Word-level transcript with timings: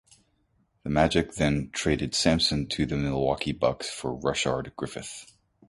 The 0.81 0.89
Magic 0.89 1.35
then 1.35 1.69
traded 1.69 2.15
Sampson 2.15 2.65
to 2.69 2.87
the 2.87 2.97
Milwaukee 2.97 3.51
Bucks 3.51 3.87
for 3.87 4.15
Rashard 4.19 4.75
Griffith. 4.75 5.31